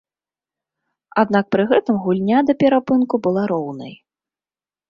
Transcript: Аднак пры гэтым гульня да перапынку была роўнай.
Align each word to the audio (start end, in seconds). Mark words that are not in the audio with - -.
Аднак 1.23 1.45
пры 1.55 1.63
гэтым 1.71 1.95
гульня 2.05 2.39
да 2.47 2.57
перапынку 2.65 3.15
была 3.29 3.43
роўнай. 3.53 3.93